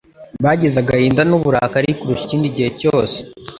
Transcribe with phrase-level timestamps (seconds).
[0.43, 3.17] Bagize agahinda n'uburakari kurusha ikindi gihe cyose,